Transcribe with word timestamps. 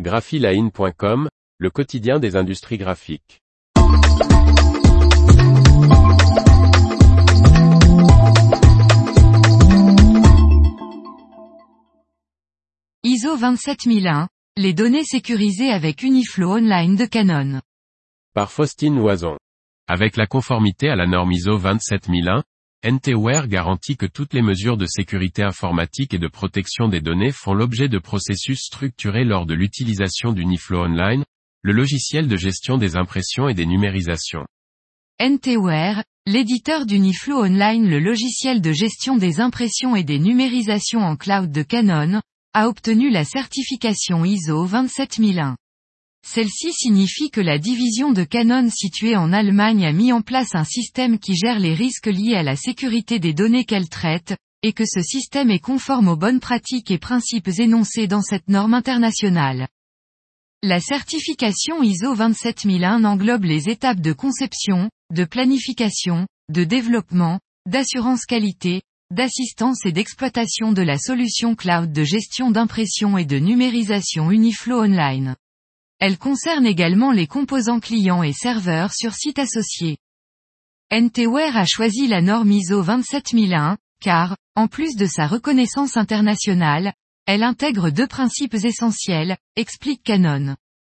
graphiline.com, 0.00 1.28
le 1.58 1.70
quotidien 1.70 2.18
des 2.18 2.34
industries 2.34 2.78
graphiques. 2.78 3.40
ISO 13.04 13.36
27001, 13.36 14.28
les 14.56 14.74
données 14.74 15.04
sécurisées 15.04 15.70
avec 15.70 16.02
Uniflow 16.02 16.54
Online 16.54 16.96
de 16.96 17.04
Canon. 17.04 17.60
Par 18.34 18.50
Faustine 18.50 18.96
Loison. 18.96 19.36
Avec 19.86 20.16
la 20.16 20.26
conformité 20.26 20.88
à 20.88 20.96
la 20.96 21.06
norme 21.06 21.30
ISO 21.30 21.56
27001, 21.56 22.42
NTWare 22.84 23.48
garantit 23.48 23.96
que 23.96 24.04
toutes 24.04 24.34
les 24.34 24.42
mesures 24.42 24.76
de 24.76 24.84
sécurité 24.84 25.42
informatique 25.42 26.12
et 26.12 26.18
de 26.18 26.28
protection 26.28 26.86
des 26.86 27.00
données 27.00 27.32
font 27.32 27.54
l'objet 27.54 27.88
de 27.88 27.98
processus 27.98 28.60
structurés 28.60 29.24
lors 29.24 29.46
de 29.46 29.54
l'utilisation 29.54 30.34
d'Uniflow 30.34 30.84
Online, 30.84 31.24
le 31.62 31.72
logiciel 31.72 32.28
de 32.28 32.36
gestion 32.36 32.76
des 32.76 32.96
impressions 32.96 33.48
et 33.48 33.54
des 33.54 33.64
numérisations. 33.64 34.44
NTWare, 35.18 36.04
l'éditeur 36.26 36.84
d'Uniflow 36.84 37.44
Online 37.44 37.88
le 37.88 38.00
logiciel 38.00 38.60
de 38.60 38.72
gestion 38.72 39.16
des 39.16 39.40
impressions 39.40 39.96
et 39.96 40.04
des 40.04 40.18
numérisations 40.18 41.00
en 41.00 41.16
cloud 41.16 41.50
de 41.50 41.62
Canon, 41.62 42.20
a 42.52 42.68
obtenu 42.68 43.08
la 43.08 43.24
certification 43.24 44.26
ISO 44.26 44.66
27001. 44.66 45.56
Celle-ci 46.26 46.72
signifie 46.72 47.30
que 47.30 47.42
la 47.42 47.58
division 47.58 48.10
de 48.10 48.24
Canon 48.24 48.70
située 48.70 49.14
en 49.14 49.30
Allemagne 49.30 49.84
a 49.84 49.92
mis 49.92 50.10
en 50.10 50.22
place 50.22 50.54
un 50.54 50.64
système 50.64 51.18
qui 51.18 51.36
gère 51.36 51.60
les 51.60 51.74
risques 51.74 52.06
liés 52.06 52.34
à 52.34 52.42
la 52.42 52.56
sécurité 52.56 53.18
des 53.18 53.34
données 53.34 53.66
qu'elle 53.66 53.90
traite, 53.90 54.34
et 54.62 54.72
que 54.72 54.86
ce 54.86 55.02
système 55.02 55.50
est 55.50 55.58
conforme 55.58 56.08
aux 56.08 56.16
bonnes 56.16 56.40
pratiques 56.40 56.90
et 56.90 56.98
principes 56.98 57.50
énoncés 57.58 58.06
dans 58.06 58.22
cette 58.22 58.48
norme 58.48 58.72
internationale. 58.72 59.68
La 60.62 60.80
certification 60.80 61.82
ISO 61.82 62.14
27001 62.14 63.04
englobe 63.04 63.44
les 63.44 63.68
étapes 63.68 64.00
de 64.00 64.14
conception, 64.14 64.88
de 65.12 65.24
planification, 65.24 66.26
de 66.48 66.64
développement, 66.64 67.38
d'assurance 67.66 68.24
qualité, 68.24 68.80
d'assistance 69.10 69.84
et 69.84 69.92
d'exploitation 69.92 70.72
de 70.72 70.82
la 70.82 70.96
solution 70.96 71.54
cloud 71.54 71.92
de 71.92 72.02
gestion 72.02 72.50
d'impression 72.50 73.18
et 73.18 73.26
de 73.26 73.38
numérisation 73.38 74.30
Uniflow 74.30 74.80
Online. 74.80 75.36
Elle 75.98 76.18
concerne 76.18 76.66
également 76.66 77.12
les 77.12 77.26
composants 77.26 77.80
clients 77.80 78.22
et 78.22 78.32
serveurs 78.32 78.92
sur 78.92 79.14
site 79.14 79.38
associés. 79.38 79.98
NTWare 80.90 81.56
a 81.56 81.64
choisi 81.64 82.06
la 82.06 82.20
norme 82.20 82.52
ISO 82.52 82.82
27001, 82.82 83.78
car, 84.00 84.36
en 84.54 84.68
plus 84.68 84.96
de 84.96 85.06
sa 85.06 85.26
reconnaissance 85.26 85.96
internationale, 85.96 86.92
elle 87.26 87.42
intègre 87.42 87.90
deux 87.90 88.06
principes 88.06 88.54
essentiels, 88.54 89.36
explique 89.56 90.02
Canon. 90.02 90.56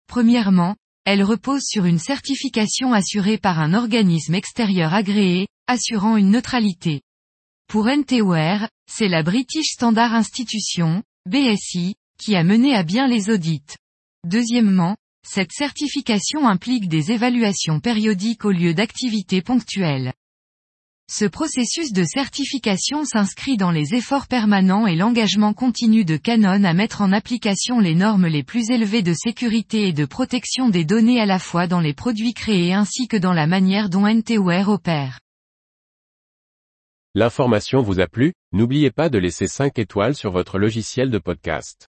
Premièrement, 0.07 0.75
elle 1.05 1.23
repose 1.23 1.61
sur 1.63 1.85
une 1.85 1.99
certification 1.99 2.93
assurée 2.93 3.38
par 3.38 3.59
un 3.59 3.75
organisme 3.75 4.33
extérieur 4.33 4.93
agréé, 4.93 5.47
assurant 5.67 6.17
une 6.17 6.31
neutralité. 6.31 7.01
Pour 7.67 7.88
NTWare, 7.88 8.69
c'est 8.91 9.07
la 9.07 9.21
British 9.21 9.73
Standard 9.73 10.13
Institution, 10.13 11.03
BSI, 11.27 11.95
qui 12.17 12.35
a 12.35 12.43
mené 12.43 12.75
à 12.75 12.83
bien 12.83 13.07
les 13.07 13.29
audits. 13.29 13.63
Deuxièmement, 14.25 14.97
cette 15.23 15.51
certification 15.51 16.47
implique 16.47 16.87
des 16.87 17.11
évaluations 17.11 17.79
périodiques 17.79 18.43
au 18.43 18.49
lieu 18.49 18.73
d'activités 18.73 19.43
ponctuelles. 19.43 20.13
Ce 21.07 21.25
processus 21.25 21.93
de 21.93 22.03
certification 22.03 23.05
s'inscrit 23.05 23.55
dans 23.55 23.69
les 23.69 23.93
efforts 23.93 24.25
permanents 24.25 24.87
et 24.87 24.95
l'engagement 24.95 25.53
continu 25.53 26.05
de 26.05 26.17
Canon 26.17 26.63
à 26.63 26.73
mettre 26.73 27.01
en 27.01 27.11
application 27.11 27.79
les 27.79 27.93
normes 27.93 28.25
les 28.25 28.41
plus 28.41 28.71
élevées 28.71 29.03
de 29.03 29.13
sécurité 29.13 29.89
et 29.89 29.93
de 29.93 30.05
protection 30.05 30.69
des 30.69 30.85
données 30.85 31.21
à 31.21 31.27
la 31.27 31.37
fois 31.37 31.67
dans 31.67 31.79
les 31.79 31.93
produits 31.93 32.33
créés 32.33 32.73
ainsi 32.73 33.07
que 33.07 33.17
dans 33.17 33.33
la 33.33 33.45
manière 33.45 33.89
dont 33.89 34.07
NTWare 34.07 34.69
opère. 34.69 35.19
L'information 37.13 37.83
vous 37.83 38.00
a 38.00 38.07
plu, 38.07 38.33
n'oubliez 38.53 38.89
pas 38.89 39.09
de 39.09 39.19
laisser 39.19 39.45
5 39.45 39.77
étoiles 39.77 40.16
sur 40.16 40.31
votre 40.31 40.57
logiciel 40.57 41.11
de 41.11 41.19
podcast. 41.19 41.89